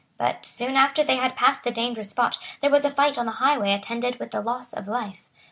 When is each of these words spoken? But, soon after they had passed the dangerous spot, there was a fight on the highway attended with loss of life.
But, 0.17 0.47
soon 0.47 0.77
after 0.77 1.03
they 1.03 1.17
had 1.17 1.35
passed 1.35 1.63
the 1.63 1.69
dangerous 1.69 2.09
spot, 2.09 2.39
there 2.59 2.71
was 2.71 2.83
a 2.85 2.89
fight 2.89 3.19
on 3.19 3.27
the 3.27 3.33
highway 3.33 3.71
attended 3.71 4.17
with 4.19 4.33
loss 4.33 4.73
of 4.73 4.87
life. 4.87 5.29